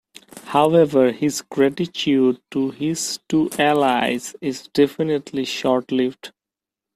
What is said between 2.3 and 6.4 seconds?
to his two allies is definitely short-lived.